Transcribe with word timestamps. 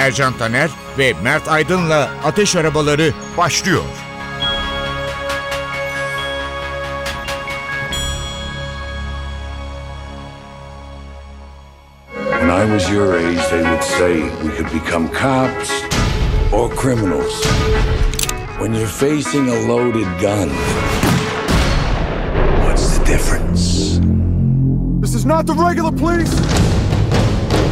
Ercan 0.00 0.32
Taner 0.38 0.70
ve 0.98 1.14
Mert 1.22 1.48
Aydın'la 1.48 2.10
Ateş 2.24 2.56
Arabaları 2.56 3.12
başlıyor. 3.38 3.82
When 12.14 12.50
I 12.50 12.78
was 12.78 12.90
your 12.90 13.14
age, 13.16 13.50
they 13.50 13.62
would 13.62 13.82
say 13.82 14.14
we 14.42 14.50
could 14.56 14.72
become 14.72 15.08
cops 15.08 15.70
or 16.52 16.70
criminals. 16.70 17.44
When 18.58 18.74
you're 18.74 18.86
facing 18.86 19.48
a 19.48 19.68
loaded 19.68 20.08
gun, 20.20 20.48
what's 22.64 22.98
the 22.98 23.04
difference? 23.04 24.00
This 25.02 25.14
is 25.14 25.26
not 25.26 25.46
the 25.46 25.54
regular 25.54 25.92
police. 25.92 26.59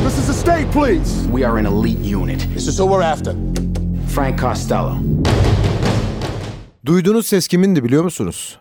This 0.05 0.19
is 0.19 0.27
the 0.27 0.33
state 0.33 0.73
police. 0.73 1.27
We 1.35 1.47
are 1.47 1.59
an 1.59 1.67
elite 1.67 2.15
unit. 2.17 2.41
This 2.55 2.69
is 2.69 2.79
who 2.79 2.87
we're 2.87 3.03
after. 3.03 3.35
Frank 4.15 4.41
Costello. 4.41 4.97
Duyduğunuz 6.87 7.27
ses 7.27 7.49
kimindi 7.49 7.85
biliyor 7.85 8.05
musunuz? 8.05 8.59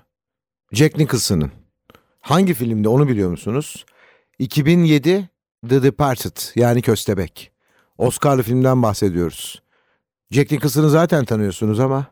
Jack 0.72 0.98
Nicholson'ın. 0.98 1.52
Hangi 2.22 2.54
filmde 2.54 2.90
onu 2.90 3.08
biliyor 3.08 3.30
musunuz? 3.30 3.86
2007 4.40 5.30
The 5.70 5.84
Departed 5.84 6.38
yani 6.56 6.82
Köstebek. 6.82 7.52
Oscar'lı 7.98 8.44
filmden 8.44 8.84
bahsediyoruz. 8.84 9.62
Jack 10.32 10.52
Nicholson'ı 10.52 10.90
zaten 10.90 11.26
tanıyorsunuz 11.26 11.80
ama 11.80 12.06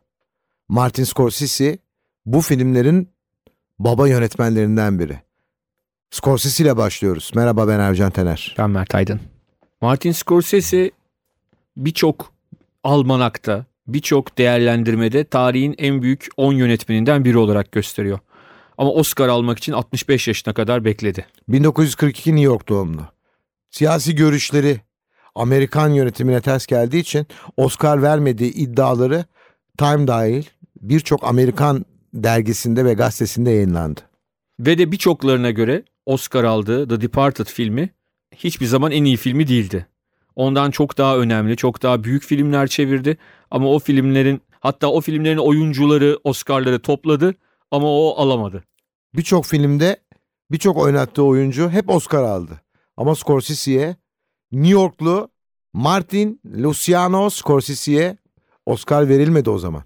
Martin 0.68 1.04
Scorsese 1.04 1.78
bu 2.26 2.42
filmlerin 2.42 3.10
baba 3.80 4.08
yönetmenlerinden 4.08 5.00
biri. 5.00 5.25
Scorsese 6.16 6.64
ile 6.64 6.78
başlıyoruz. 6.78 7.32
Merhaba 7.36 7.68
ben 7.68 7.80
Ercan 7.80 8.12
Tener. 8.12 8.56
Ben 8.58 8.70
Mert 8.70 8.96
Aydın. 8.96 9.20
Martin 9.82 10.12
Scorsese 10.12 10.92
birçok 11.78 12.34
almanakta, 12.84 13.66
birçok 13.88 14.38
değerlendirmede 14.38 15.24
tarihin 15.24 15.76
en 15.78 16.02
büyük 16.02 16.28
10 16.38 16.54
yönetmeninden 16.54 17.26
biri 17.26 17.38
olarak 17.38 17.72
gösteriyor. 17.72 18.20
Ama 18.78 18.92
Oscar 18.92 19.28
almak 19.28 19.58
için 19.58 19.74
65 19.74 20.28
yaşına 20.28 20.54
kadar 20.54 20.86
bekledi. 20.86 21.26
1942 21.48 22.32
New 22.32 22.46
York 22.46 22.70
doğumlu. 22.70 23.02
Siyasi 23.72 24.16
görüşleri 24.16 24.82
Amerikan 25.36 25.90
yönetimine 25.90 26.42
ters 26.42 26.66
geldiği 26.66 27.00
için 27.00 27.28
Oscar 27.58 28.02
vermediği 28.02 28.54
iddiaları 28.54 29.26
Time 29.78 30.08
dahil 30.08 30.44
birçok 30.82 31.24
Amerikan 31.24 31.86
dergisinde 32.14 32.86
ve 32.86 32.94
gazetesinde 32.94 33.52
yayınlandı. 33.52 34.02
Ve 34.60 34.78
de 34.78 34.92
birçoklarına 34.92 35.52
göre 35.52 35.84
Oscar 36.06 36.44
aldığı 36.44 36.88
The 36.88 37.02
Departed 37.02 37.46
filmi 37.46 37.90
hiçbir 38.36 38.66
zaman 38.66 38.92
en 38.92 39.04
iyi 39.04 39.18
filmi 39.18 39.48
değildi. 39.48 39.88
Ondan 40.36 40.72
çok 40.72 40.98
daha 40.98 41.18
önemli, 41.18 41.58
çok 41.58 41.84
daha 41.84 42.04
büyük 42.04 42.24
filmler 42.24 42.68
çevirdi. 42.68 43.18
Ama 43.52 43.68
o 43.68 43.80
filmlerin 43.80 44.42
hatta 44.60 44.88
o 44.88 45.02
filmlerin 45.02 45.38
oyuncuları 45.38 46.20
Oscar'ları 46.24 46.80
topladı 46.80 47.36
ama 47.72 47.88
o 47.88 48.16
alamadı. 48.18 48.64
Birçok 49.16 49.46
filmde 49.46 49.98
birçok 50.52 50.78
oynattığı 50.78 51.24
oyuncu 51.24 51.70
hep 51.70 51.90
Oscar 51.90 52.24
aldı. 52.24 52.62
Ama 52.98 53.16
Scorsese'ye 53.16 53.96
New 54.52 54.74
Yorklu 54.74 55.30
Martin 55.74 56.42
Luciano 56.46 57.30
Scorsese'ye 57.30 58.18
Oscar 58.66 59.10
verilmedi 59.10 59.50
o 59.50 59.58
zaman. 59.58 59.84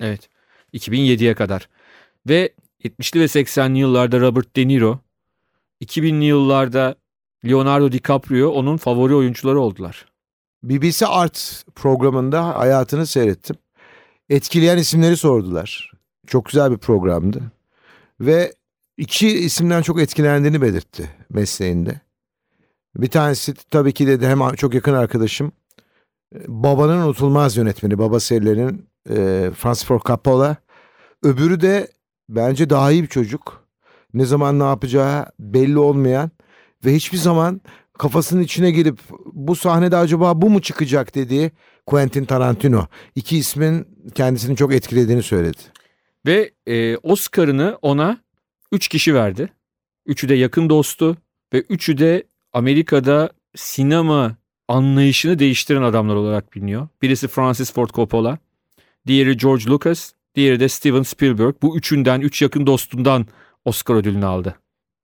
Evet. 0.00 0.28
2007'ye 0.74 1.34
kadar. 1.34 1.68
Ve 2.28 2.54
70'li 2.84 3.20
ve 3.20 3.24
80'li 3.24 3.78
yıllarda 3.78 4.20
Robert 4.20 4.56
De 4.56 4.68
Niro, 4.68 5.00
2000'li 5.82 6.24
yıllarda 6.24 6.94
Leonardo 7.44 7.92
DiCaprio 7.92 8.50
onun 8.50 8.76
favori 8.76 9.14
oyuncuları 9.14 9.60
oldular. 9.60 10.06
BBC 10.62 11.06
Art 11.06 11.64
programında 11.74 12.58
hayatını 12.58 13.06
seyrettim. 13.06 13.56
Etkileyen 14.28 14.78
isimleri 14.78 15.16
sordular. 15.16 15.92
Çok 16.26 16.44
güzel 16.44 16.70
bir 16.70 16.78
programdı. 16.78 17.42
Ve 18.20 18.52
iki 18.96 19.28
isimden 19.28 19.82
çok 19.82 20.00
etkilendiğini 20.00 20.62
belirtti 20.62 21.10
mesleğinde. 21.30 22.00
Bir 22.96 23.10
tanesi 23.10 23.54
tabii 23.54 23.92
ki 23.92 24.06
dedi 24.06 24.26
hem 24.26 24.54
çok 24.54 24.74
yakın 24.74 24.94
arkadaşım. 24.94 25.52
Babanın 26.46 26.98
unutulmaz 26.98 27.56
yönetmeni, 27.56 27.98
baba 27.98 28.20
serilerinin 28.20 28.86
e, 29.10 29.50
Francis 29.56 29.84
Ford 29.84 30.00
Coppola. 30.00 30.56
Öbürü 31.22 31.60
de 31.60 31.88
bence 32.28 32.70
daha 32.70 32.92
iyi 32.92 33.02
bir 33.02 33.08
çocuk. 33.08 33.61
Ne 34.14 34.24
zaman 34.24 34.58
ne 34.58 34.64
yapacağı 34.64 35.26
belli 35.38 35.78
olmayan 35.78 36.30
ve 36.84 36.94
hiçbir 36.94 37.18
zaman 37.18 37.60
kafasının 37.98 38.42
içine 38.42 38.70
girip 38.70 38.98
bu 39.32 39.56
sahnede 39.56 39.96
acaba 39.96 40.42
bu 40.42 40.50
mu 40.50 40.62
çıkacak 40.62 41.14
dediği 41.14 41.50
Quentin 41.86 42.24
Tarantino. 42.24 42.86
İki 43.14 43.38
ismin 43.38 43.86
kendisini 44.14 44.56
çok 44.56 44.74
etkilediğini 44.74 45.22
söyledi. 45.22 45.58
Ve 46.26 46.50
e, 46.66 46.96
Oscar'ını 46.96 47.78
ona 47.82 48.18
üç 48.72 48.88
kişi 48.88 49.14
verdi. 49.14 49.48
Üçü 50.06 50.28
de 50.28 50.34
yakın 50.34 50.70
dostu 50.70 51.16
ve 51.52 51.60
üçü 51.60 51.98
de 51.98 52.24
Amerika'da 52.52 53.30
sinema 53.54 54.36
anlayışını 54.68 55.38
değiştiren 55.38 55.82
adamlar 55.82 56.14
olarak 56.14 56.54
biliniyor. 56.54 56.88
Birisi 57.02 57.28
Francis 57.28 57.72
Ford 57.72 57.88
Coppola, 57.88 58.38
diğeri 59.06 59.36
George 59.36 59.64
Lucas, 59.66 60.12
diğeri 60.34 60.60
de 60.60 60.68
Steven 60.68 61.02
Spielberg. 61.02 61.54
Bu 61.62 61.78
üçünden, 61.78 62.20
üç 62.20 62.42
yakın 62.42 62.66
dostundan 62.66 63.26
Oscar 63.64 63.94
ödülünü 63.94 64.26
aldı. 64.26 64.54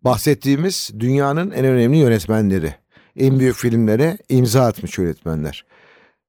Bahsettiğimiz 0.04 0.90
dünyanın 0.98 1.50
en 1.50 1.64
önemli 1.64 1.96
yönetmenleri. 1.96 2.74
En 3.16 3.38
büyük 3.38 3.56
filmlere 3.56 4.18
imza 4.28 4.66
atmış 4.66 4.98
yönetmenler. 4.98 5.64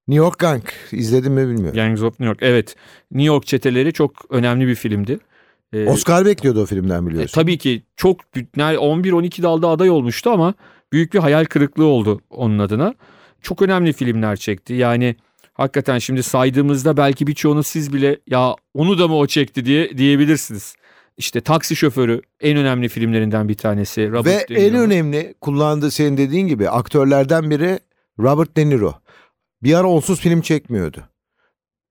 New 0.08 0.24
York 0.24 0.38
Gang 0.38 0.62
izledin 0.92 1.32
mi 1.32 1.48
bilmiyorum. 1.48 1.74
Gangs 1.74 2.02
of 2.02 2.20
New 2.20 2.24
York. 2.24 2.38
Evet. 2.42 2.76
New 3.10 3.26
York 3.26 3.46
çeteleri 3.46 3.92
çok 3.92 4.12
önemli 4.30 4.66
bir 4.66 4.74
filmdi. 4.74 5.18
Ee, 5.72 5.86
Oscar 5.86 6.26
bekliyordu 6.26 6.62
o 6.62 6.66
filmden 6.66 7.06
biliyorsun. 7.06 7.40
E, 7.40 7.42
tabii 7.42 7.58
ki 7.58 7.82
çok 7.96 8.20
11-12 8.20 9.42
dalda 9.42 9.68
aday 9.68 9.90
olmuştu 9.90 10.30
ama 10.30 10.54
büyük 10.92 11.14
bir 11.14 11.18
hayal 11.18 11.44
kırıklığı 11.44 11.84
oldu 11.84 12.20
onun 12.30 12.58
adına. 12.58 12.94
Çok 13.42 13.62
önemli 13.62 13.92
filmler 13.92 14.36
çekti. 14.36 14.74
Yani 14.74 15.16
hakikaten 15.54 15.98
şimdi 15.98 16.22
saydığımızda 16.22 16.96
belki 16.96 17.26
birçoğunuz 17.26 17.66
siz 17.66 17.92
bile 17.92 18.18
ya 18.26 18.54
onu 18.74 18.98
da 18.98 19.08
mı 19.08 19.16
o 19.16 19.26
çekti 19.26 19.64
diye 19.64 19.98
diyebilirsiniz. 19.98 20.74
İşte 21.20 21.40
Taksi 21.40 21.76
Şoförü 21.76 22.22
en 22.40 22.56
önemli 22.56 22.88
filmlerinden 22.88 23.48
bir 23.48 23.54
tanesi. 23.54 24.10
Robert 24.10 24.50
Ve 24.50 24.54
en 24.54 24.74
önemli 24.74 25.34
kullandığı 25.40 25.90
senin 25.90 26.16
dediğin 26.16 26.46
gibi 26.46 26.70
aktörlerden 26.70 27.50
biri 27.50 27.78
Robert 28.18 28.56
De 28.56 28.68
Niro. 28.68 28.94
Bir 29.62 29.74
ara 29.74 29.86
onsuz 29.86 30.20
film 30.20 30.40
çekmiyordu. 30.40 31.04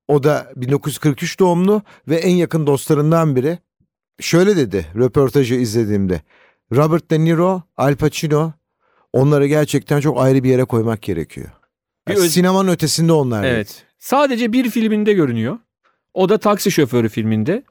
O 0.07 0.23
da 0.23 0.51
1943 0.55 1.39
doğumlu 1.39 1.81
ve 2.07 2.15
en 2.15 2.35
yakın 2.35 2.67
dostlarından 2.67 3.35
biri. 3.35 3.59
Şöyle 4.19 4.57
dedi 4.57 4.85
röportajı 4.95 5.55
izlediğimde. 5.55 6.21
Robert 6.75 7.11
De 7.11 7.19
Niro, 7.19 7.63
Al 7.77 7.95
Pacino 7.95 8.51
onları 9.13 9.47
gerçekten 9.47 9.99
çok 9.99 10.21
ayrı 10.21 10.43
bir 10.43 10.49
yere 10.49 10.63
koymak 10.63 11.01
gerekiyor. 11.01 11.49
Yani 12.09 12.19
öz... 12.19 12.33
Sinemanın 12.33 12.71
ötesinde 12.71 13.11
onlar. 13.11 13.43
Evet. 13.43 13.67
Dedi. 13.67 13.87
Sadece 13.99 14.53
bir 14.53 14.69
filminde 14.69 15.13
görünüyor. 15.13 15.57
O 16.13 16.29
da 16.29 16.37
Taksi 16.37 16.71
Şoförü 16.71 17.09
filminde. 17.09 17.63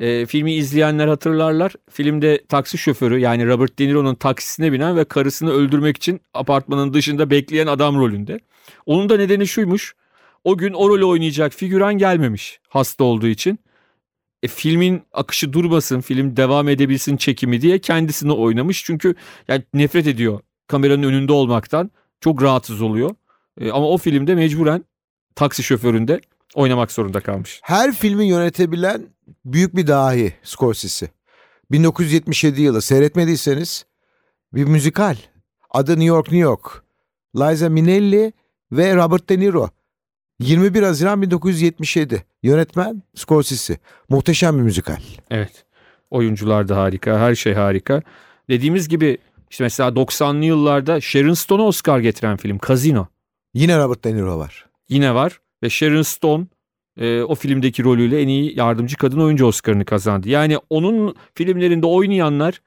E, 0.00 0.26
filmi 0.26 0.54
izleyenler 0.54 1.08
hatırlarlar. 1.08 1.72
Filmde 1.90 2.44
taksi 2.48 2.78
şoförü 2.78 3.18
yani 3.18 3.46
Robert 3.46 3.78
De 3.78 3.88
Niro'nun 3.88 4.14
taksisine 4.14 4.72
binen 4.72 4.96
ve 4.96 5.04
karısını 5.04 5.50
öldürmek 5.50 5.96
için 5.96 6.20
apartmanın 6.34 6.94
dışında 6.94 7.30
bekleyen 7.30 7.66
adam 7.66 7.98
rolünde. 7.98 8.40
Onun 8.86 9.08
da 9.08 9.16
nedeni 9.16 9.46
şuymuş. 9.46 9.94
O 10.44 10.56
gün 10.56 10.72
o 10.72 10.88
rolü 10.88 11.04
oynayacak 11.04 11.52
figüran 11.52 11.98
gelmemiş 11.98 12.60
hasta 12.68 13.04
olduğu 13.04 13.26
için. 13.26 13.58
E, 14.42 14.48
filmin 14.48 15.02
akışı 15.12 15.52
durmasın, 15.52 16.00
film 16.00 16.36
devam 16.36 16.68
edebilsin 16.68 17.16
çekimi 17.16 17.60
diye 17.60 17.78
kendisini 17.78 18.32
oynamış. 18.32 18.84
Çünkü 18.84 19.14
yani 19.48 19.62
nefret 19.74 20.06
ediyor 20.06 20.40
kameranın 20.66 21.02
önünde 21.02 21.32
olmaktan. 21.32 21.90
Çok 22.20 22.42
rahatsız 22.42 22.82
oluyor. 22.82 23.10
E, 23.60 23.70
ama 23.70 23.88
o 23.88 23.98
filmde 23.98 24.34
mecburen 24.34 24.84
taksi 25.34 25.62
şoföründe 25.62 26.20
oynamak 26.54 26.92
zorunda 26.92 27.20
kalmış. 27.20 27.60
Her 27.62 27.92
filmi 27.92 28.26
yönetebilen 28.26 29.06
büyük 29.44 29.76
bir 29.76 29.86
dahi 29.86 30.32
Scorsese. 30.42 31.08
1977 31.70 32.62
yılı 32.62 32.82
seyretmediyseniz 32.82 33.86
bir 34.54 34.64
müzikal. 34.64 35.16
Adı 35.70 35.90
New 35.90 36.04
York 36.04 36.26
New 36.26 36.38
York. 36.38 36.82
Liza 37.36 37.68
Minnelli 37.68 38.32
ve 38.72 38.96
Robert 38.96 39.28
De 39.28 39.40
Niro. 39.40 39.70
21 40.40 40.82
Haziran 40.82 41.22
1977. 41.22 42.24
Yönetmen 42.42 43.02
Scorsese. 43.14 43.78
Muhteşem 44.08 44.58
bir 44.58 44.62
müzikal. 44.62 45.00
Evet. 45.30 45.64
Oyuncular 46.10 46.68
da 46.68 46.76
harika. 46.76 47.18
Her 47.18 47.34
şey 47.34 47.54
harika. 47.54 48.02
Dediğimiz 48.48 48.88
gibi 48.88 49.18
işte 49.50 49.64
mesela 49.64 49.90
90'lı 49.90 50.44
yıllarda 50.44 51.00
Sharon 51.00 51.34
Stone'a 51.34 51.66
Oscar 51.66 51.98
getiren 51.98 52.36
film 52.36 52.58
Casino. 52.68 53.06
Yine 53.54 53.78
Robert 53.78 54.04
De 54.04 54.14
Niro 54.14 54.38
var. 54.38 54.66
Yine 54.88 55.14
var. 55.14 55.40
Ve 55.62 55.70
Sharon 55.70 56.02
Stone 56.02 56.46
e, 57.00 57.22
o 57.22 57.34
filmdeki 57.34 57.84
rolüyle 57.84 58.22
en 58.22 58.28
iyi 58.28 58.58
yardımcı 58.58 58.96
kadın 58.96 59.20
oyuncu 59.20 59.46
Oscar'ını 59.46 59.84
kazandı. 59.84 60.28
Yani 60.28 60.58
onun 60.70 61.14
filmlerinde 61.34 61.86
oynayanlar 61.86 62.62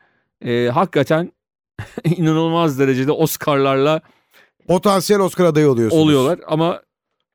e, 0.46 0.70
hakikaten 0.74 1.32
inanılmaz 2.18 2.80
derecede 2.80 3.12
Oscar'larla 3.12 4.02
Potansiyel 4.68 5.22
Oscar 5.22 5.46
adayı 5.46 5.70
oluyorsunuz. 5.70 6.04
oluyorlar 6.04 6.40
ama 6.48 6.82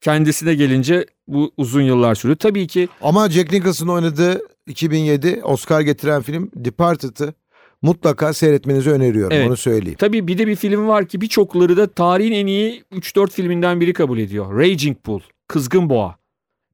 kendisine 0.00 0.55
gelince 0.55 1.06
bu 1.29 1.53
uzun 1.56 1.83
yıllar 1.83 2.15
sürüyor. 2.15 2.37
Tabii 2.37 2.67
ki 2.67 2.89
Ama 3.03 3.31
Jack 3.31 3.53
Nicholson 3.53 3.89
oynadığı 3.89 4.41
2007 4.67 5.41
Oscar 5.45 5.81
getiren 5.81 6.23
film 6.23 6.50
Departed'ı 6.55 7.35
mutlaka 7.83 8.33
seyretmenizi 8.33 8.91
öneriyorum. 8.91 9.33
Evet. 9.33 9.49
Onu 9.49 9.56
söyleyeyim. 9.56 9.99
tabii 9.99 10.27
bir 10.27 10.39
de 10.39 10.47
bir 10.47 10.56
film 10.56 10.89
var 10.89 11.06
ki 11.09 11.21
birçokları 11.21 11.77
da 11.77 11.87
tarihin 11.87 12.33
en 12.33 12.47
iyi 12.47 12.85
3-4 12.93 13.31
filminden 13.31 13.81
biri 13.81 13.93
kabul 13.93 14.19
ediyor. 14.19 14.59
Raging 14.59 14.97
Bull, 15.06 15.21
Kızgın 15.49 15.91
Boğa. 15.91 16.19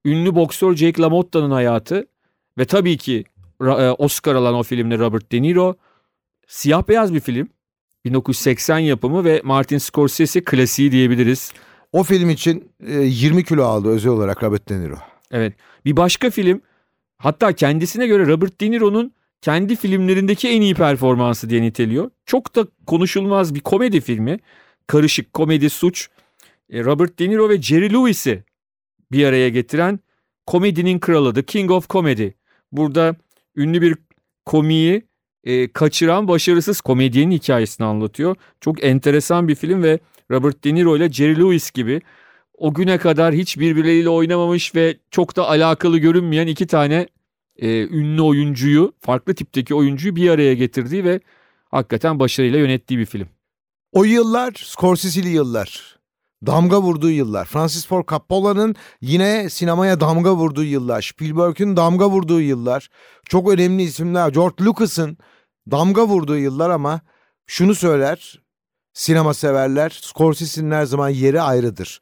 Ünlü 0.04 0.34
boksör 0.34 0.76
Jake 0.76 1.02
LaMotta'nın 1.02 1.50
hayatı 1.50 2.06
ve 2.58 2.64
tabii 2.64 2.96
ki 2.96 3.24
e, 3.60 3.64
Oscar 3.90 4.34
alan 4.34 4.54
o 4.54 4.62
filmde 4.62 4.98
Robert 4.98 5.32
De 5.32 5.42
Niro. 5.42 5.76
Siyah 6.46 6.88
beyaz 6.88 7.14
bir 7.14 7.20
film. 7.20 7.48
1980 8.04 8.78
yapımı 8.78 9.24
ve 9.24 9.40
Martin 9.44 9.78
Scorsese 9.78 10.44
klasiği 10.44 10.92
diyebiliriz. 10.92 11.52
O 11.92 12.02
film 12.02 12.30
için 12.30 12.72
e, 12.86 12.92
20 12.92 13.44
kilo 13.44 13.64
aldı 13.64 13.88
özel 13.88 14.12
olarak 14.12 14.42
Robert 14.42 14.68
De 14.68 14.80
Niro. 14.80 14.96
Evet. 15.30 15.54
Bir 15.84 15.96
başka 15.96 16.30
film 16.30 16.60
hatta 17.18 17.52
kendisine 17.52 18.06
göre 18.06 18.26
Robert 18.26 18.60
De 18.60 18.70
Niro'nun 18.70 19.12
kendi 19.40 19.76
filmlerindeki 19.76 20.48
en 20.48 20.60
iyi 20.60 20.74
performansı 20.74 21.50
diye 21.50 21.62
niteliyor. 21.62 22.10
Çok 22.26 22.56
da 22.56 22.66
konuşulmaz 22.86 23.54
bir 23.54 23.60
komedi 23.60 24.00
filmi. 24.00 24.38
Karışık 24.86 25.32
komedi 25.32 25.70
suç. 25.70 26.08
E, 26.70 26.84
Robert 26.84 27.18
De 27.18 27.30
Niro 27.30 27.48
ve 27.48 27.62
Jerry 27.62 27.92
Lewis'i 27.92 28.44
bir 29.12 29.24
araya 29.24 29.48
getiren 29.48 30.00
komedinin 30.46 30.98
kralı 30.98 31.34
The 31.34 31.42
King 31.42 31.70
of 31.70 31.90
Comedy. 31.90 32.28
Burada 32.72 33.16
ünlü 33.56 33.82
bir 33.82 33.96
komiyi 34.44 35.02
e, 35.44 35.72
kaçıran 35.72 36.28
başarısız 36.28 36.80
komedyenin 36.80 37.30
hikayesini 37.30 37.86
anlatıyor. 37.86 38.36
Çok 38.60 38.84
enteresan 38.84 39.48
bir 39.48 39.54
film 39.54 39.82
ve 39.82 39.98
Robert 40.30 40.64
De 40.64 40.74
Niro 40.74 40.96
ile 40.96 41.12
Jerry 41.12 41.36
Lewis 41.40 41.70
gibi 41.70 42.00
o 42.58 42.74
güne 42.74 42.98
kadar 42.98 43.34
hiç 43.34 43.58
birbirleriyle 43.58 44.08
oynamamış 44.08 44.74
ve 44.74 44.96
çok 45.10 45.36
da 45.36 45.48
alakalı 45.48 45.98
görünmeyen 45.98 46.46
iki 46.46 46.66
tane 46.66 47.06
e, 47.56 47.86
ünlü 47.86 48.22
oyuncuyu, 48.22 48.92
farklı 49.00 49.34
tipteki 49.34 49.74
oyuncuyu 49.74 50.16
bir 50.16 50.30
araya 50.30 50.54
getirdiği 50.54 51.04
ve 51.04 51.20
hakikaten 51.70 52.18
başarıyla 52.18 52.58
yönettiği 52.58 53.00
bir 53.00 53.06
film. 53.06 53.28
O 53.92 54.04
yıllar 54.04 54.52
Scorsese'li 54.56 55.28
yıllar. 55.28 55.94
Damga 56.46 56.82
vurduğu 56.82 57.11
yıllar. 57.11 57.44
Francis 57.44 57.87
Ford 57.87 58.08
Coppola'nın 58.08 58.75
yine 59.00 59.50
sinemaya 59.50 60.00
damga 60.00 60.35
vurduğu 60.35 60.64
yıllar. 60.64 61.02
Spielberg'ün 61.02 61.76
damga 61.76 62.11
vurduğu 62.11 62.41
yıllar. 62.41 62.88
Çok 63.29 63.50
önemli 63.52 63.82
isimler. 63.82 64.29
George 64.29 64.64
Lucas'ın 64.64 65.19
damga 65.70 66.06
vurduğu 66.06 66.37
yıllar 66.38 66.70
ama 66.70 67.00
şunu 67.46 67.75
söyler 67.75 68.41
sinema 68.93 69.35
severler. 69.35 70.00
Scorsese'nin 70.02 70.70
her 70.70 70.85
zaman 70.85 71.08
yeri 71.08 71.41
ayrıdır. 71.41 72.00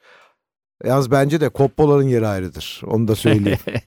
Yalnız 0.85 1.11
bence 1.11 1.41
de 1.41 1.51
Coppola'nın 1.55 2.09
yeri 2.09 2.27
ayrıdır. 2.27 2.81
Onu 2.87 3.09
da 3.09 3.17
söyleyeyim. 3.17 3.59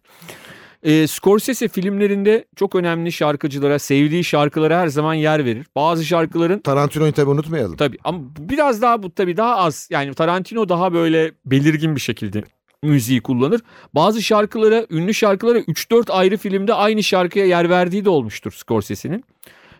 E, 0.85 1.07
Scorsese 1.07 1.67
filmlerinde 1.67 2.45
çok 2.55 2.75
önemli 2.75 3.11
şarkıcılara, 3.11 3.79
sevdiği 3.79 4.23
şarkılara 4.23 4.79
her 4.79 4.87
zaman 4.87 5.13
yer 5.13 5.45
verir. 5.45 5.65
Bazı 5.75 6.05
şarkıların 6.05 6.59
Tarantino'yu 6.59 7.11
tabii 7.11 7.29
unutmayalım. 7.29 7.75
Tabii 7.75 7.97
ama 8.03 8.19
biraz 8.39 8.81
daha 8.81 9.03
bu 9.03 9.15
tabii 9.15 9.37
daha 9.37 9.55
az. 9.55 9.87
Yani 9.91 10.13
Tarantino 10.13 10.69
daha 10.69 10.93
böyle 10.93 11.31
belirgin 11.45 11.95
bir 11.95 12.01
şekilde 12.01 12.43
müziği 12.83 13.21
kullanır. 13.21 13.61
Bazı 13.95 14.21
şarkılara, 14.21 14.85
ünlü 14.89 15.13
şarkılara 15.13 15.59
3-4 15.59 16.11
ayrı 16.11 16.37
filmde 16.37 16.73
aynı 16.73 17.03
şarkıya 17.03 17.45
yer 17.45 17.69
verdiği 17.69 18.05
de 18.05 18.09
olmuştur 18.09 18.51
Scorsese'nin. 18.51 19.23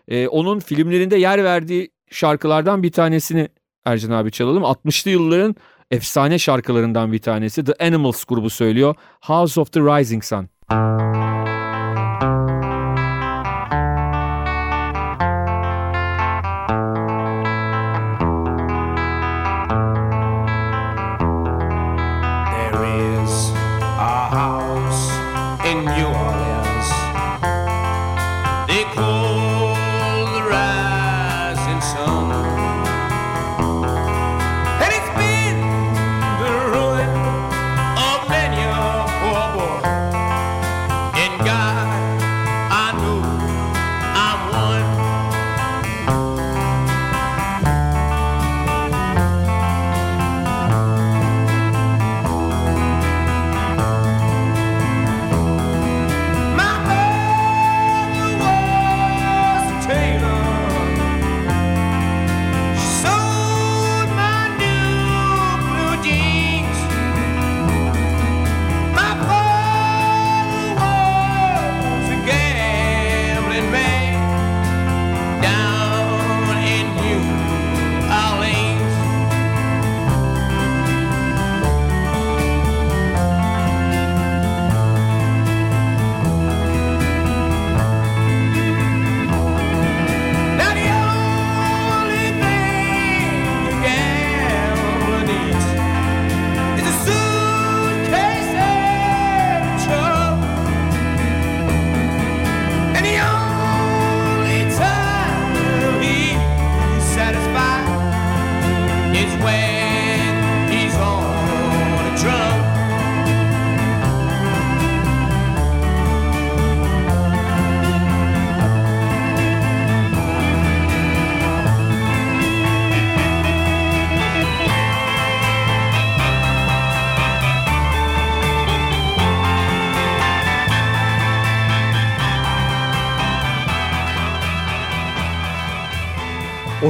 Ee, 0.08 0.28
onun 0.28 0.60
filmlerinde 0.60 1.16
yer 1.16 1.44
verdiği 1.44 1.90
şarkılardan 2.10 2.82
bir 2.82 2.92
tanesini 2.92 3.48
Ercan 3.84 4.10
abi 4.10 4.30
çalalım. 4.30 4.62
60'lı 4.62 5.10
yılların 5.10 5.56
efsane 5.90 6.38
şarkılarından 6.38 7.12
bir 7.12 7.18
tanesi 7.18 7.64
The 7.64 7.84
Animals 7.84 8.24
grubu 8.24 8.50
söylüyor. 8.50 8.94
House 9.20 9.60
of 9.60 9.72
the 9.72 9.80
Rising 9.80 10.24
Sun. 10.24 10.48
There 10.68 10.78
is 22.84 23.50
a 23.52 24.28
house 24.28 25.10
in 25.64 25.84
New 25.84 26.06
Orleans. 26.06 26.55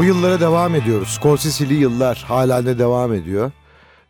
Yıllara 0.07 0.41
devam 0.41 0.75
ediyoruz. 0.75 1.09
Scorsese'li 1.09 1.75
yıllar 1.75 2.25
hala 2.29 2.67
da 2.67 2.79
devam 2.79 3.15
ediyor. 3.15 3.53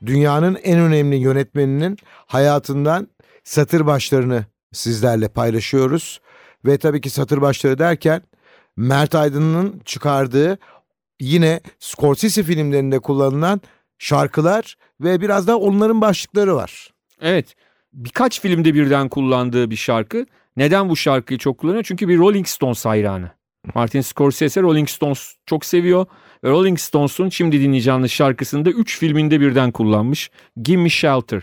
Dünyanın 0.07 0.59
en 0.63 0.79
önemli 0.79 1.17
yönetmeninin 1.17 1.97
hayatından 2.27 3.09
satır 3.45 3.87
başlarını 3.87 4.45
sizlerle 4.73 5.29
paylaşıyoruz. 5.29 6.21
Ve 6.65 6.79
tabii 6.79 7.01
ki 7.01 7.11
satır 7.11 7.41
başları 7.41 7.79
derken 7.79 8.23
Mert 8.77 9.15
Aydın'ın 9.15 9.81
çıkardığı 9.85 10.59
yine 11.21 11.61
Scorsese 11.79 12.43
filmlerinde 12.43 12.99
kullanılan 12.99 13.61
şarkılar 13.99 14.77
Ve 15.01 15.21
biraz 15.21 15.47
da 15.47 15.59
onların 15.59 16.01
başlıkları 16.01 16.57
var. 16.57 16.93
Evet. 17.21 17.55
Birkaç 17.93 18.41
filmde 18.41 18.75
birden 18.75 19.09
kullandığı 19.09 19.71
bir 19.71 19.77
şarkı. 19.77 20.27
Neden 20.57 20.89
bu 20.89 20.97
şarkıyı 20.97 21.39
çok 21.39 21.59
kullanıyor? 21.59 21.85
Çünkü 21.85 22.09
bir 22.09 22.19
Rolling 22.19 22.47
Stones 22.47 22.85
hayranı. 22.85 23.36
Martin 23.75 24.01
Scorsese 24.01 24.63
Rolling 24.63 24.89
Stones 24.89 25.35
çok 25.47 25.65
seviyor. 25.65 26.07
Rolling 26.45 26.79
Stones'un 26.79 27.29
şimdi 27.29 27.61
dinleyeceğiniz 27.61 28.11
şarkısını 28.11 28.65
da 28.65 28.71
3 28.71 28.99
filminde 28.99 29.41
birden 29.41 29.73
kullanmış. 29.73 30.31
Give 30.63 30.83
Me 30.83 30.89
Shelter. 30.89 31.43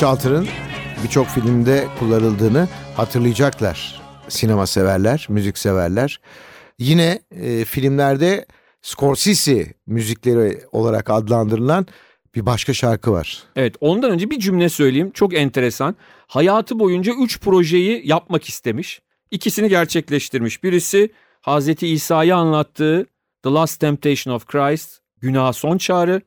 Shelter'ın 0.00 0.48
birçok 1.04 1.26
filmde 1.26 1.88
kullanıldığını 1.98 2.68
hatırlayacaklar. 2.96 4.00
Sinema 4.28 4.66
severler, 4.66 5.26
müzik 5.28 5.58
severler. 5.58 6.20
Yine 6.78 7.20
e, 7.30 7.64
filmlerde 7.64 8.46
Scorsese 8.82 9.74
müzikleri 9.86 10.60
olarak 10.72 11.10
adlandırılan 11.10 11.86
bir 12.34 12.46
başka 12.46 12.74
şarkı 12.74 13.12
var. 13.12 13.42
Evet 13.56 13.74
ondan 13.80 14.10
önce 14.10 14.30
bir 14.30 14.38
cümle 14.38 14.68
söyleyeyim 14.68 15.10
çok 15.14 15.34
enteresan. 15.34 15.96
Hayatı 16.26 16.78
boyunca 16.78 17.12
üç 17.22 17.40
projeyi 17.40 18.02
yapmak 18.04 18.44
istemiş. 18.44 19.02
İkisini 19.30 19.68
gerçekleştirmiş. 19.68 20.62
Birisi 20.62 21.10
Hazreti 21.40 21.88
İsa'yı 21.88 22.36
anlattığı 22.36 23.06
The 23.42 23.50
Last 23.50 23.80
Temptation 23.80 24.34
of 24.34 24.46
Christ, 24.46 25.00
Günah 25.20 25.52
Son 25.52 25.78
Çağrı. 25.78 26.20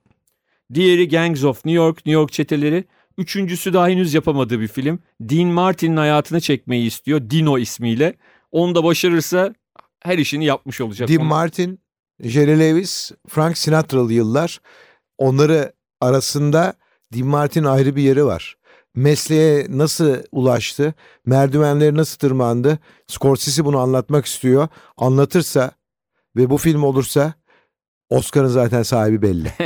Diğeri 0.74 1.10
Gangs 1.10 1.44
of 1.44 1.66
New 1.66 1.84
York, 1.84 1.98
New 1.98 2.12
York 2.12 2.32
Çeteleri. 2.32 2.86
Üçüncüsü 3.18 3.74
daha 3.74 3.88
henüz 3.88 4.14
yapamadığı 4.14 4.60
bir 4.60 4.68
film. 4.68 5.00
Dean 5.22 5.48
Martin'in 5.48 5.98
hayatını 5.98 6.42
çekmeyi 6.42 6.88
istiyor 6.88 7.22
Dino 7.30 7.58
ismiyle. 7.58 8.14
Onu 8.52 8.76
da 8.76 8.84
başarırsa 8.84 9.54
her 10.04 10.18
işini 10.18 10.46
yapmış 10.46 10.82
olacak. 10.82 11.10
Dean 11.10 11.22
Onu- 11.22 11.28
Martin, 11.28 11.80
Jerry 12.24 12.60
Lewis, 12.60 13.12
Frank 13.30 13.58
Sinatra'lı 13.58 14.14
yıllar. 14.14 14.60
Onları 15.18 15.74
arasında 16.02 16.74
Dean 17.14 17.28
Martin 17.28 17.64
ayrı 17.64 17.96
bir 17.96 18.02
yeri 18.02 18.26
var. 18.26 18.58
Mesleğe 18.96 19.66
nasıl 19.70 20.16
ulaştı, 20.32 20.94
merdivenleri 21.26 21.96
nasıl 21.98 22.18
tırmandı, 22.18 22.80
Scorsese 23.08 23.66
bunu 23.66 23.78
anlatmak 23.80 24.26
istiyor. 24.26 24.68
Anlatırsa 24.98 25.72
ve 26.36 26.50
bu 26.50 26.58
film 26.58 26.84
olursa 26.84 27.34
Oscar'ın 28.10 28.48
zaten 28.48 28.84
sahibi 28.84 29.22
belli. 29.22 29.52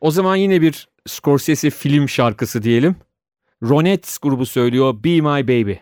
O 0.00 0.10
zaman 0.10 0.36
yine 0.36 0.62
bir 0.62 0.87
Scorsese 1.06 1.70
film 1.70 2.08
şarkısı 2.08 2.62
diyelim. 2.62 2.96
Ronettes 3.62 4.18
grubu 4.18 4.46
söylüyor 4.46 4.94
Be 5.04 5.20
My 5.20 5.48
Baby. 5.48 5.74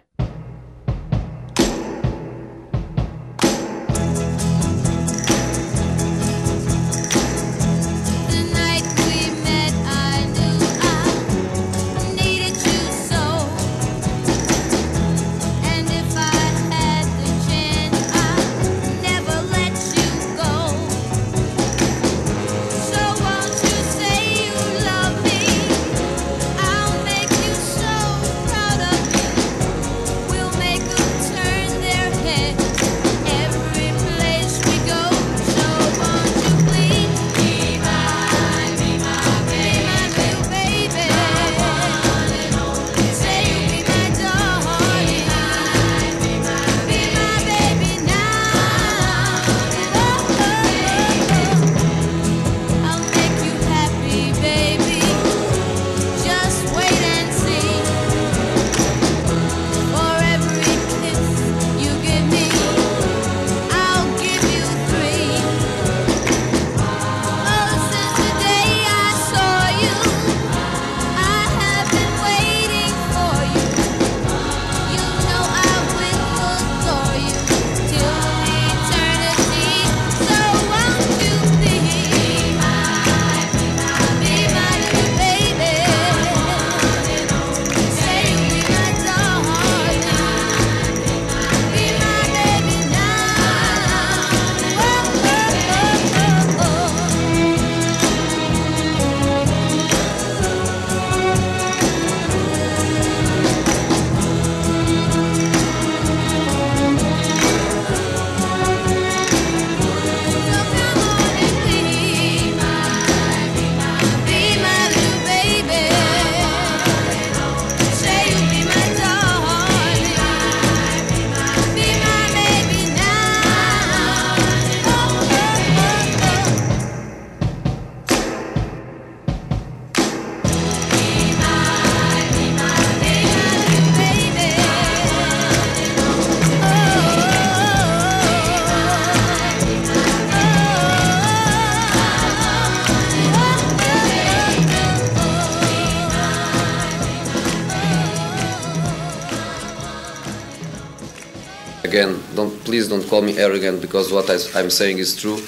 Again, 151.97 152.19
don't 152.37 152.65
please 152.65 152.91
don't 152.91 153.09
call 153.09 153.23
me 153.23 153.39
arrogant 153.39 153.81
because 153.81 154.13
what 154.13 154.29
I, 154.29 154.37
I'm 154.61 154.71
saying 154.71 154.99
is 154.99 155.17
true. 155.17 155.39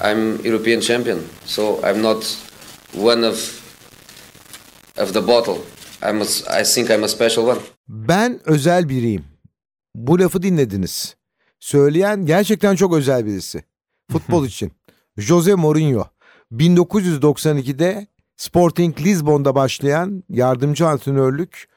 I'm 0.00 0.40
European 0.44 0.80
champion, 0.80 1.18
so 1.44 1.80
I'm 1.82 2.02
not 2.02 2.22
one 2.94 3.24
of 3.24 3.36
of 4.96 5.12
the 5.12 5.26
bottle. 5.26 5.58
I'm 6.02 6.22
a, 6.22 6.26
I 6.60 6.62
think 6.62 6.90
I'm 6.90 7.02
a 7.04 7.08
special 7.08 7.46
one. 7.46 7.58
Ben 7.88 8.40
özel 8.44 8.88
biriyim. 8.88 9.24
Bu 9.94 10.18
lafı 10.18 10.42
dinlediniz. 10.42 11.16
Söyleyen 11.60 12.26
gerçekten 12.26 12.76
çok 12.76 12.94
özel 12.94 13.26
birisi. 13.26 13.64
Futbol 14.12 14.46
için. 14.46 14.72
Jose 15.18 15.54
Mourinho. 15.54 16.04
1992'de 16.52 18.06
Sporting 18.36 19.00
Lisbon'da 19.00 19.54
başlayan 19.54 20.24
yardımcı 20.28 20.86
antrenörlük 20.86 21.68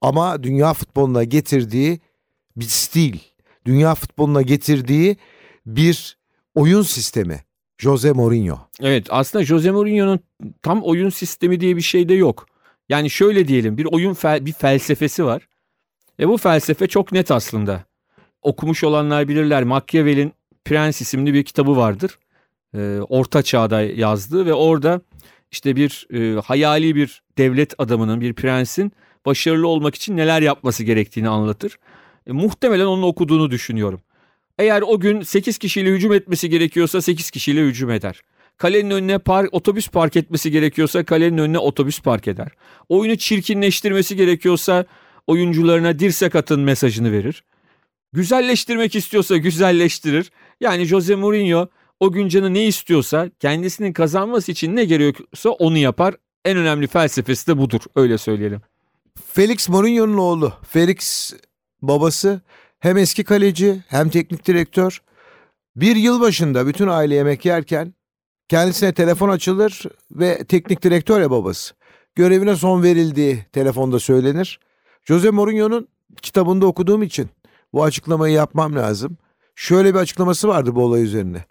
ama 0.00 0.42
dünya 0.42 0.74
futboluna 0.74 1.24
getirdiği 1.24 2.00
bir 2.56 2.64
stil, 2.64 3.18
dünya 3.66 3.94
futboluna 3.94 4.42
getirdiği 4.42 5.16
bir 5.66 6.18
oyun 6.54 6.82
sistemi. 6.82 7.40
Jose 7.78 8.12
Mourinho. 8.12 8.58
Evet 8.80 9.06
aslında 9.10 9.44
Jose 9.44 9.70
Mourinho'nun 9.70 10.20
tam 10.62 10.82
oyun 10.82 11.10
sistemi 11.10 11.60
diye 11.60 11.76
bir 11.76 11.80
şey 11.80 12.08
de 12.08 12.14
yok. 12.14 12.46
Yani 12.88 13.10
şöyle 13.10 13.48
diyelim 13.48 13.78
bir 13.78 13.84
oyun 13.84 14.14
fel- 14.14 14.46
bir 14.46 14.52
felsefesi 14.52 15.24
var. 15.24 15.48
Ve 16.20 16.28
bu 16.28 16.36
felsefe 16.36 16.86
çok 16.86 17.12
net 17.12 17.30
aslında. 17.30 17.84
Okumuş 18.42 18.84
olanlar 18.84 19.28
bilirler 19.28 19.64
Machiavelli'nin 19.64 20.32
Prens 20.64 21.00
isimli 21.00 21.34
bir 21.34 21.42
kitabı 21.42 21.76
vardır. 21.76 22.18
Ee, 22.74 22.98
Orta 23.08 23.42
Çağ'da 23.42 23.82
yazdığı 23.82 24.46
ve 24.46 24.54
orada 24.54 25.00
işte 25.50 25.76
bir 25.76 26.06
e, 26.14 26.40
hayali 26.40 26.96
bir 26.96 27.22
devlet 27.38 27.74
adamının 27.78 28.20
bir 28.20 28.34
prensin 28.34 28.92
başarılı 29.26 29.68
olmak 29.68 29.94
için 29.94 30.16
neler 30.16 30.42
yapması 30.42 30.84
gerektiğini 30.84 31.28
anlatır. 31.28 31.78
E, 32.26 32.32
muhtemelen 32.32 32.86
onun 32.86 33.02
okuduğunu 33.02 33.50
düşünüyorum. 33.50 34.00
Eğer 34.58 34.82
o 34.82 35.00
gün 35.00 35.22
8 35.22 35.58
kişiyle 35.58 35.90
hücum 35.90 36.12
etmesi 36.12 36.50
gerekiyorsa 36.50 37.02
8 37.02 37.30
kişiyle 37.30 37.60
hücum 37.60 37.90
eder. 37.90 38.20
Kalenin 38.56 38.90
önüne 38.90 39.18
park, 39.18 39.54
otobüs 39.54 39.88
park 39.88 40.16
etmesi 40.16 40.50
gerekiyorsa 40.50 41.04
kalenin 41.04 41.38
önüne 41.38 41.58
otobüs 41.58 42.00
park 42.00 42.28
eder. 42.28 42.48
Oyunu 42.88 43.16
çirkinleştirmesi 43.16 44.16
gerekiyorsa 44.16 44.84
oyuncularına 45.26 45.98
dirsek 45.98 46.34
atın 46.34 46.60
mesajını 46.60 47.12
verir. 47.12 47.44
Güzelleştirmek 48.12 48.94
istiyorsa 48.94 49.36
güzelleştirir. 49.36 50.30
Yani 50.60 50.84
Jose 50.84 51.14
Mourinho 51.14 51.68
o 52.00 52.12
gün 52.12 52.28
canı 52.28 52.54
ne 52.54 52.66
istiyorsa 52.66 53.30
kendisinin 53.40 53.92
kazanması 53.92 54.52
için 54.52 54.76
ne 54.76 54.84
gerekiyorsa 54.84 55.50
onu 55.50 55.78
yapar. 55.78 56.14
En 56.44 56.56
önemli 56.56 56.86
felsefesi 56.86 57.46
de 57.46 57.58
budur 57.58 57.80
öyle 57.96 58.18
söyleyelim. 58.18 58.60
Felix 59.32 59.68
Mourinho'nun 59.68 60.18
oğlu. 60.18 60.52
Felix 60.68 61.32
babası 61.82 62.40
hem 62.78 62.96
eski 62.96 63.24
kaleci 63.24 63.82
hem 63.88 64.08
teknik 64.08 64.46
direktör. 64.46 65.02
Bir 65.76 65.96
yıl 65.96 66.20
başında 66.20 66.66
bütün 66.66 66.88
aile 66.88 67.14
yemek 67.14 67.44
yerken 67.44 67.94
kendisine 68.48 68.94
telefon 68.94 69.28
açılır 69.28 69.82
ve 70.10 70.44
teknik 70.44 70.82
direktör 70.82 71.20
ya 71.20 71.30
babası. 71.30 71.74
Görevine 72.14 72.56
son 72.56 72.82
verildiği 72.82 73.46
telefonda 73.52 73.98
söylenir. 73.98 74.60
Jose 75.04 75.30
Mourinho'nun 75.30 75.88
kitabında 76.22 76.66
okuduğum 76.66 77.02
için 77.02 77.30
bu 77.72 77.84
açıklamayı 77.84 78.34
yapmam 78.34 78.74
lazım. 78.74 79.18
Şöyle 79.54 79.94
bir 79.94 79.98
açıklaması 79.98 80.48
vardı 80.48 80.74
bu 80.74 80.82
olay 80.82 81.02
üzerine. 81.02 81.44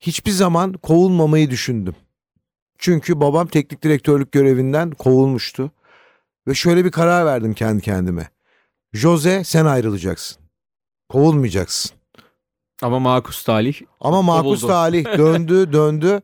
Hiçbir 0.00 0.30
zaman 0.30 0.72
kovulmamayı 0.72 1.50
düşündüm. 1.50 1.94
Çünkü 2.78 3.20
babam 3.20 3.46
teknik 3.46 3.82
direktörlük 3.82 4.32
görevinden 4.32 4.90
kovulmuştu. 4.90 5.70
Ve 6.48 6.54
şöyle 6.54 6.84
bir 6.84 6.90
karar 6.90 7.26
verdim 7.26 7.54
kendi 7.54 7.82
kendime. 7.82 8.28
Jose 8.96 9.44
sen 9.44 9.64
ayrılacaksın. 9.64 10.38
Kovulmayacaksın. 11.08 11.96
Ama 12.82 12.98
makus 12.98 13.44
talih 13.44 13.80
Ama 14.00 14.22
makus 14.22 14.60
Kovuldu. 14.60 14.66
talih 14.66 15.04
döndü 15.18 15.72
döndü 15.72 16.20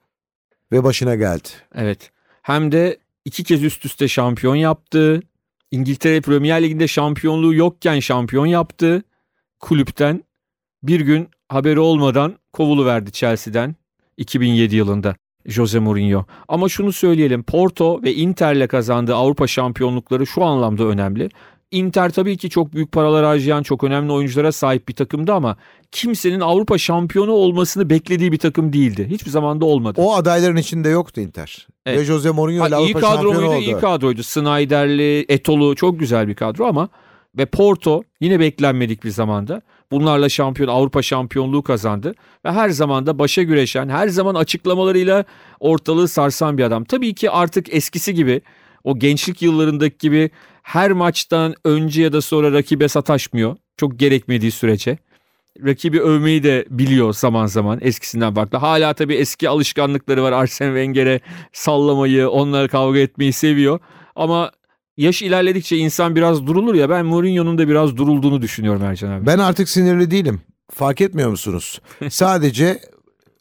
ve 0.72 0.84
başına 0.84 1.14
geldi. 1.14 1.48
Evet. 1.74 2.10
Hem 2.42 2.72
de 2.72 2.98
iki 3.24 3.44
kez 3.44 3.62
üst 3.64 3.84
üste 3.84 4.08
şampiyon 4.08 4.56
yaptı. 4.56 5.20
İngiltere 5.70 6.20
Premier 6.20 6.62
Ligi'nde 6.62 6.88
şampiyonluğu 6.88 7.54
yokken 7.54 8.00
şampiyon 8.00 8.46
yaptı. 8.46 9.02
Kulüpten 9.60 10.24
bir 10.82 11.00
gün 11.00 11.28
haberi 11.48 11.80
olmadan 11.80 12.38
kovuluverdi 12.52 13.12
Chelsea'den 13.12 13.76
2007 14.16 14.76
yılında 14.76 15.14
Jose 15.46 15.78
Mourinho. 15.78 16.24
Ama 16.48 16.68
şunu 16.68 16.92
söyleyelim 16.92 17.42
Porto 17.42 18.02
ve 18.02 18.14
Inter'le 18.14 18.66
kazandığı 18.68 19.14
Avrupa 19.14 19.46
şampiyonlukları 19.46 20.26
şu 20.26 20.44
anlamda 20.44 20.84
önemli. 20.84 21.28
Inter 21.72 22.10
tabii 22.10 22.36
ki 22.36 22.50
çok 22.50 22.72
büyük 22.72 22.92
paralar 22.92 23.24
harcayan 23.24 23.62
çok 23.62 23.84
önemli 23.84 24.12
oyunculara 24.12 24.52
sahip 24.52 24.88
bir 24.88 24.94
takımdı 24.94 25.32
ama 25.32 25.56
kimsenin 25.92 26.40
Avrupa 26.40 26.78
şampiyonu 26.78 27.32
olmasını 27.32 27.90
beklediği 27.90 28.32
bir 28.32 28.38
takım 28.38 28.72
değildi. 28.72 29.06
Hiçbir 29.10 29.30
zaman 29.30 29.60
da 29.60 29.64
olmadı. 29.64 30.00
O 30.00 30.14
adayların 30.14 30.56
içinde 30.56 30.88
yoktu 30.88 31.20
Inter. 31.20 31.66
Evet. 31.86 31.98
Ve 31.98 32.04
Jose 32.04 32.30
Mourinho 32.30 32.68
ile 32.68 32.76
Avrupa 32.76 33.00
şampiyonu 33.00 33.48
oldu. 33.48 33.60
İyi 33.60 33.78
kadroydu. 33.78 34.22
Snyder'li, 34.22 35.26
Etolu 35.28 35.76
çok 35.76 36.00
güzel 36.00 36.28
bir 36.28 36.34
kadro 36.34 36.66
ama 36.66 36.88
ve 37.38 37.46
Porto 37.46 38.02
yine 38.20 38.40
beklenmedik 38.40 39.04
bir 39.04 39.10
zamanda 39.10 39.62
bunlarla 39.90 40.28
şampiyon 40.28 40.68
Avrupa 40.68 41.02
şampiyonluğu 41.02 41.62
kazandı 41.62 42.14
ve 42.44 42.52
her 42.52 42.70
zaman 42.70 43.06
da 43.06 43.18
başa 43.18 43.42
güreşen, 43.42 43.88
her 43.88 44.08
zaman 44.08 44.34
açıklamalarıyla 44.34 45.24
ortalığı 45.60 46.08
sarsan 46.08 46.58
bir 46.58 46.62
adam. 46.62 46.84
Tabii 46.84 47.14
ki 47.14 47.30
artık 47.30 47.74
eskisi 47.74 48.14
gibi 48.14 48.40
o 48.84 48.98
gençlik 48.98 49.42
yıllarındaki 49.42 49.96
gibi 49.98 50.30
her 50.62 50.92
maçtan 50.92 51.54
önce 51.64 52.02
ya 52.02 52.12
da 52.12 52.20
sonra 52.20 52.52
rakibe 52.52 52.88
sataşmıyor. 52.88 53.56
Çok 53.76 53.98
gerekmediği 53.98 54.50
sürece. 54.50 54.98
Rakibi 55.66 56.00
övmeyi 56.00 56.42
de 56.42 56.66
biliyor 56.70 57.12
zaman 57.12 57.46
zaman 57.46 57.78
eskisinden 57.82 58.34
farklı. 58.34 58.58
Hala 58.58 58.94
tabii 58.94 59.14
eski 59.14 59.48
alışkanlıkları 59.48 60.22
var. 60.22 60.32
Arsene 60.32 60.68
Wenger'e 60.68 61.20
sallamayı, 61.52 62.28
onlara 62.28 62.68
kavga 62.68 62.98
etmeyi 62.98 63.32
seviyor. 63.32 63.78
Ama 64.16 64.52
yaş 64.96 65.22
ilerledikçe 65.22 65.76
insan 65.76 66.16
biraz 66.16 66.46
durulur 66.46 66.74
ya. 66.74 66.90
Ben 66.90 67.06
Mourinho'nun 67.06 67.58
da 67.58 67.68
biraz 67.68 67.96
durulduğunu 67.96 68.42
düşünüyorum 68.42 68.82
Ercan 68.82 69.10
abi. 69.10 69.26
Ben 69.26 69.38
artık 69.38 69.68
sinirli 69.68 70.10
değilim. 70.10 70.40
Fark 70.70 71.00
etmiyor 71.00 71.30
musunuz? 71.30 71.80
Sadece 72.08 72.80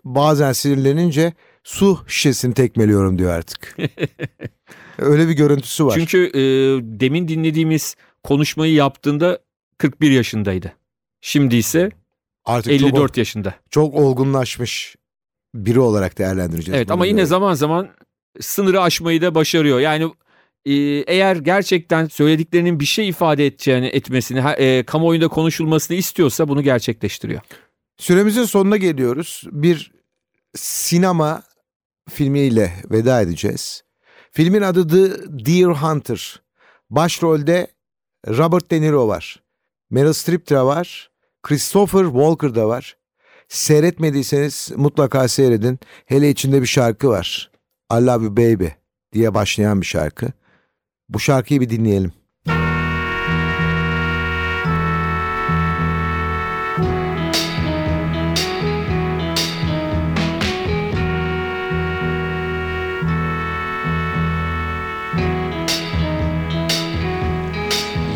bazen 0.04 0.52
sinirlenince 0.52 1.34
su 1.64 2.00
şişesini 2.08 2.54
tekmeliyorum 2.54 3.18
diyor 3.18 3.32
artık. 3.32 3.78
Öyle 4.98 5.28
bir 5.28 5.34
görüntüsü 5.34 5.86
var. 5.86 5.94
Çünkü 6.00 6.32
e, 6.34 6.42
demin 7.00 7.28
dinlediğimiz 7.28 7.96
konuşmayı 8.24 8.74
yaptığında 8.74 9.40
41 9.78 10.12
yaşındaydı. 10.12 10.74
Şimdi 11.22 11.56
ise 11.56 11.90
artık 12.46 12.74
54 12.74 12.94
çok, 12.94 13.18
yaşında. 13.18 13.56
çok 13.70 13.94
olgunlaşmış 13.94 14.96
biri 15.56 15.80
olarak 15.80 16.18
değerlendireceğiz. 16.18 16.78
Evet 16.78 16.92
ama 16.92 17.06
yine 17.06 17.16
diyorum. 17.18 17.30
zaman 17.30 17.54
zaman 17.54 17.90
sınırı 18.40 18.82
aşmayı 18.82 19.22
da 19.22 19.36
başarıyor. 19.36 19.80
Yani 19.80 20.12
e, 20.66 20.74
eğer 21.08 21.36
gerçekten 21.36 22.06
söylediklerinin 22.06 22.80
bir 22.80 22.86
şey 22.86 23.10
ifade 23.10 23.46
edeceğini, 23.46 23.88
etmesini, 23.88 24.40
e, 24.40 24.84
kamuoyunda 24.84 25.28
konuşulmasını 25.28 25.98
istiyorsa 25.98 26.48
bunu 26.48 26.62
gerçekleştiriyor. 26.62 27.42
Süremizin 27.98 28.44
sonuna 28.44 28.78
geliyoruz. 28.78 29.44
Bir 29.52 29.92
sinema 30.56 31.44
filmiyle 32.10 32.74
veda 32.92 33.22
edeceğiz. 33.22 33.84
Filmin 34.32 34.62
adı 34.62 34.88
The 34.88 35.24
Deer 35.46 35.68
Hunter. 35.68 36.42
Başrolde 36.90 37.68
Robert 38.28 38.72
De 38.72 38.82
Niro 38.82 39.08
var. 39.08 39.44
Meryl 39.90 40.14
Streep 40.14 40.50
de 40.50 40.62
var. 40.62 41.12
Christopher 41.44 42.04
Walker 42.04 42.56
da 42.56 42.68
var. 42.68 42.98
Seyretmediyseniz 43.48 44.72
mutlaka 44.76 45.28
seyredin. 45.28 45.80
Hele 46.06 46.30
içinde 46.30 46.62
bir 46.62 46.68
şarkı 46.68 47.10
var. 47.10 47.52
I 47.92 47.96
Love 47.96 48.24
You 48.24 48.38
Baby 48.38 48.68
diye 49.14 49.34
başlayan 49.34 49.82
bir 49.82 49.86
şarkı. 49.86 50.28
Bu 51.10 51.20
şarkıyı 51.20 51.62
bir 51.62 51.70
dinleyelim. 51.70 52.14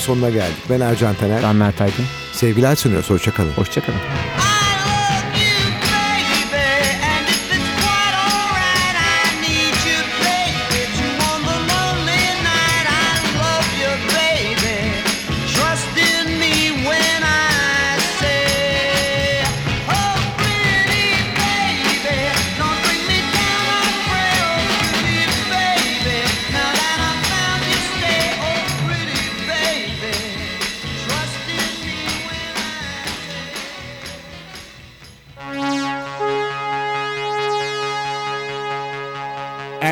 sonuna 0.00 0.30
geldik. 0.30 0.56
Ben 0.70 0.80
Ercan 0.80 1.14
Taner. 1.14 1.42
Ben 1.42 1.56
Mert 1.56 1.80
Aydın. 1.80 2.04
Sevgiler 2.32 2.76
sunuyoruz. 2.76 3.10
Hoşçakalın. 3.10 3.52
Hoşçakalın. 3.52 4.00